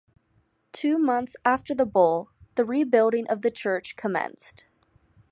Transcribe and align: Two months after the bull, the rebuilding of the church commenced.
Two 0.73 0.97
months 0.97 1.35
after 1.45 1.75
the 1.75 1.85
bull, 1.85 2.31
the 2.55 2.65
rebuilding 2.65 3.27
of 3.27 3.41
the 3.41 3.51
church 3.51 3.95
commenced. 3.95 4.65